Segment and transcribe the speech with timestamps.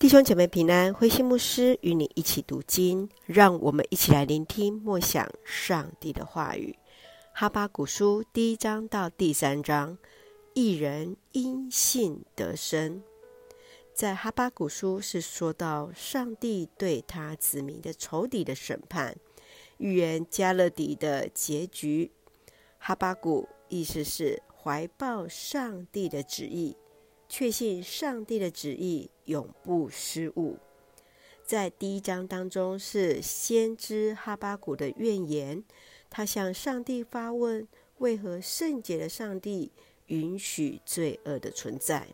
[0.00, 6.74] 弟兄姐妹平安，慧馨牧师与你一起读经，让我们一起来聆听默想上帝的话语。
[7.34, 9.98] 哈巴谷书第一章到第三章，
[10.54, 13.02] 一人因信得生。
[13.92, 19.14] 在哈巴谷书是说到上帝对他子民的仇敌的审判，
[19.76, 22.10] 预言加勒底的结局。
[22.78, 26.74] 哈巴谷意思是怀抱上帝的旨意。
[27.30, 30.58] 确信上帝的旨意永不失误。
[31.44, 35.62] 在第一章当中，是先知哈巴谷的怨言，
[36.10, 39.70] 他向上帝发问：为何圣洁的上帝
[40.06, 42.08] 允许罪恶的存在？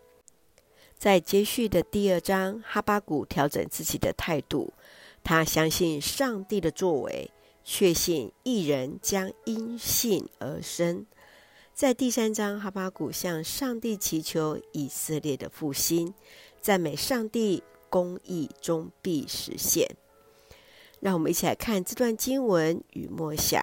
[0.98, 4.75] 在接续的第二章，哈巴谷调整自己的态度，
[5.25, 7.30] 他相信上帝的作为，
[7.64, 11.06] 确信一人将因信而生。
[11.77, 16.15] 在第三章，哈巴谷向上帝祈求以色列的复兴，
[16.59, 19.87] 赞美上帝公义终必实现。
[21.01, 23.62] 让我们一起来看这段经文与默想。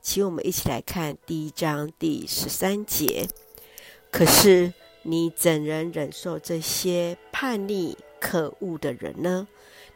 [0.00, 3.28] 请我们一起来看第一章第十三节。
[4.10, 9.46] 可是你怎能忍受这些叛逆可恶的人呢？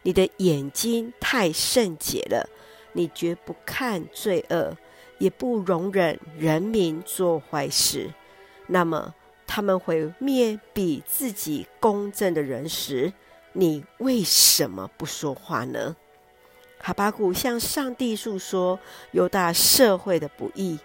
[0.03, 2.49] 你的眼睛太圣洁了，
[2.93, 4.77] 你绝不看罪恶。
[5.17, 8.13] 也不容忍人民做坏事，
[8.67, 9.13] 那么
[9.45, 13.13] 他们毁灭比自己公正的人时，
[13.53, 15.95] 你为什么不说话呢？
[16.79, 18.79] 哈巴谷向上帝诉说
[19.11, 20.77] 犹大社会的不义，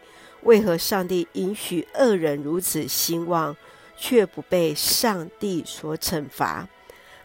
[0.42, 3.54] 为何上帝允许恶人如此兴旺，
[3.96, 6.66] 却不被上帝所惩罚，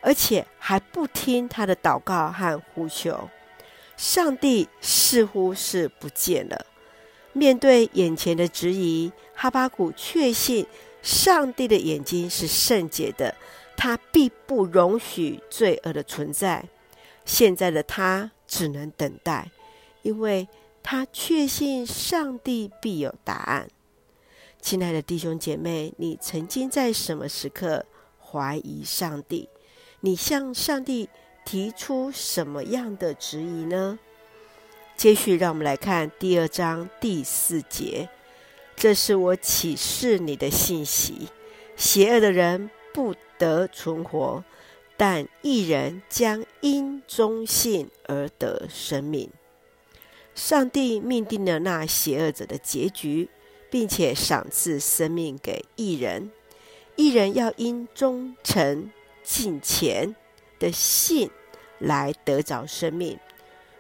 [0.02, 3.30] 而且还不听他的祷告和呼求？
[3.96, 6.66] 上帝似乎是不见了。
[7.38, 10.66] 面对眼前的质疑，哈巴谷确信
[11.04, 13.36] 上帝的眼睛是圣洁的，
[13.78, 16.66] 他必不容许罪恶的存在。
[17.24, 19.52] 现在的他只能等待，
[20.02, 20.48] 因为
[20.82, 23.68] 他确信上帝必有答案。
[24.60, 27.86] 亲爱的弟兄姐妹，你曾经在什么时刻
[28.20, 29.48] 怀疑上帝？
[30.00, 31.08] 你向上帝
[31.46, 34.00] 提出什么样的质疑呢？
[34.98, 38.10] 接续，让我们来看第二章第四节。
[38.76, 41.28] 这是我启示你的信息：
[41.76, 44.44] 邪恶的人不得存活，
[44.98, 49.30] 但一人将因忠信而得生命。
[50.34, 53.30] 上帝命定了那邪恶者的结局，
[53.70, 56.32] 并且赏赐生命给一人。
[56.96, 58.90] 一人要因忠诚
[59.24, 60.16] 敬虔
[60.58, 61.30] 的信
[61.78, 63.20] 来得着生命。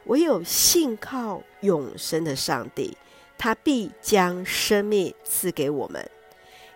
[0.07, 2.97] 唯有信靠永生的上帝，
[3.37, 6.09] 他必将生命赐给我们。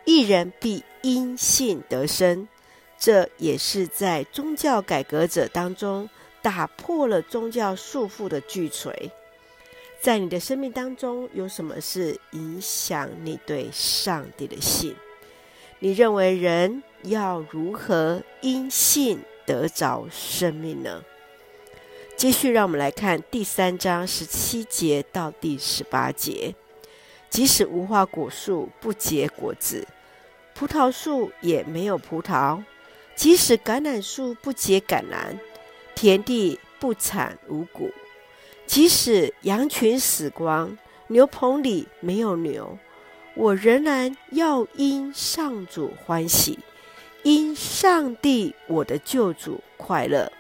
[0.06, 2.48] 一人必因信得生，
[2.98, 6.10] 这也是在宗教改革者当中
[6.42, 9.12] 打破了宗教束缚的巨锤。
[10.00, 14.96] 在你的生命当中，有什么是影响你对上帝的信？
[15.80, 21.04] 你认为人要如何因信得着生命呢？
[22.22, 26.54] 继续，让我们来看第三章十七节到第十八节。
[27.32, 29.88] 即使无花果树不结果子，
[30.54, 32.64] 葡萄树也没有葡萄；
[33.16, 35.36] 即使橄榄树不结橄榄，
[35.96, 37.90] 田地不产五谷；
[38.68, 40.78] 即使羊群死光，
[41.08, 42.78] 牛棚里没有牛，
[43.34, 46.60] 我仍然要因上主欢喜，
[47.24, 50.32] 因上帝我的救主快乐。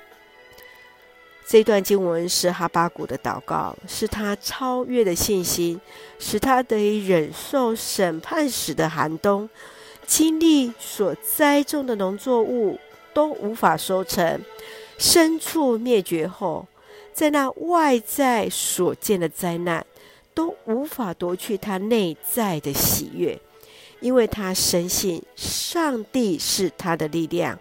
[1.52, 5.78] 这段经文是哈巴谷的祷告，是他超越的信心，
[6.18, 9.50] 使他得以忍受审判时的寒冬，
[10.08, 12.80] 经历所栽种的农作物
[13.14, 14.40] 都无法收成，
[14.98, 16.66] 牲畜灭绝后，
[17.12, 19.86] 在那外在所见的灾难
[20.34, 23.38] 都无法夺去他内在的喜悦，
[24.00, 27.60] 因为他深信上帝是他的力量，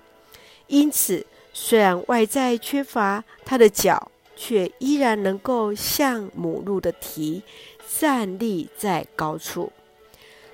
[0.68, 1.26] 因此。
[1.62, 7.42] 虽然外在缺乏，他的脚却依然能够像母鹿的蹄
[7.86, 9.70] 站立在高处。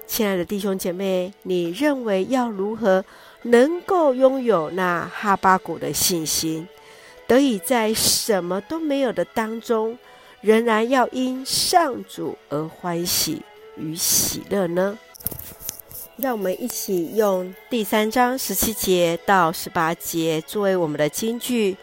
[0.05, 3.05] 亲爱的弟兄姐妹，你认为要如何
[3.43, 6.67] 能够拥有那哈巴谷的信心，
[7.29, 9.97] 得以在什么都没有的当中，
[10.41, 13.43] 仍然要因上主而欢喜
[13.77, 14.99] 与喜乐呢？
[16.17, 21.77] 让我们一起用第三章十七节到十八节作为我们的金句。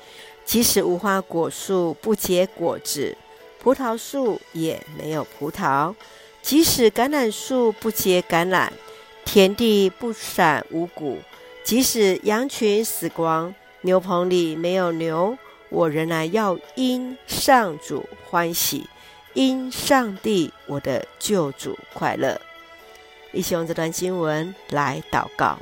[0.44, 3.16] 即使无花果树不结果子，
[3.60, 5.94] 葡萄树也没有葡萄；
[6.42, 8.70] 即使橄榄树不结橄榄，
[9.24, 11.20] 田地不产五谷；
[11.64, 15.38] 即使羊群死光，牛棚里没有牛，
[15.70, 18.90] 我仍然要因上主欢喜，
[19.34, 22.42] 因上帝我的救主快乐。
[23.34, 25.58] 一起用这段经文来祷告。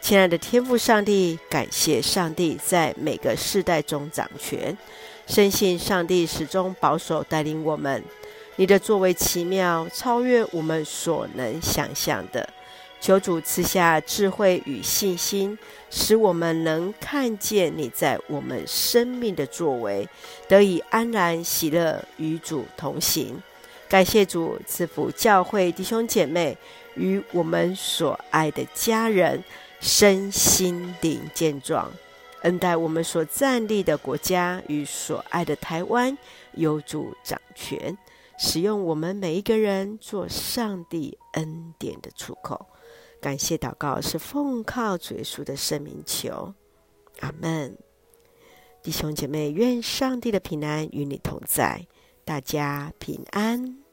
[0.00, 4.76] 亲爱的天父上帝，感谢上帝在每个世代中掌权，
[5.26, 8.02] 深信上帝始终保守带领我们。
[8.56, 12.48] 你的作为奇妙，超越我们所能想象的。
[12.98, 15.58] 求主赐下智慧与信心，
[15.90, 20.08] 使我们能看见你在我们生命的作为，
[20.48, 23.42] 得以安然喜乐与主同行。
[23.88, 26.56] 感谢主赐福教会弟兄姐妹
[26.96, 29.42] 与我们所爱的家人。
[29.78, 31.92] 身心灵健壮，
[32.42, 36.16] 恩待我们所站立的国家与所爱的台湾，
[36.52, 37.96] 有主掌权，
[38.38, 42.66] 使用我们每一个人做上帝恩典的出口。
[43.20, 46.54] 感谢祷告是奉靠主耶稣的圣名求，
[47.20, 47.76] 阿门。
[48.82, 51.86] 弟兄姐妹，愿上帝的平安与你同在，
[52.24, 53.85] 大家平安。